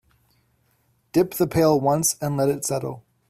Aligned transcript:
Dip 1.11 1.35
the 1.35 1.45
pail 1.45 1.79
once 1.79 2.15
and 2.19 2.35
let 2.35 2.49
it 2.49 2.65
settle. 2.65 3.03